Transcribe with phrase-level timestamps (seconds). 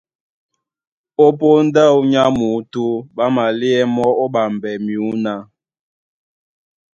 [1.25, 5.33] Ó póndá áō nyá muútú, ɓá maléɛ́ mɔ́ ó ɓambɛ myǔná.